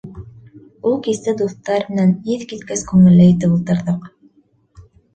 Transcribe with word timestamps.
Ул 0.91 0.97
кисте 1.07 1.35
дуҫтар 1.43 1.87
менән 1.93 2.15
иҫ 2.39 2.49
киткес 2.55 2.85
күңелле 2.95 3.31
итеп 3.37 3.57
ултырҙыҡ. 3.61 4.13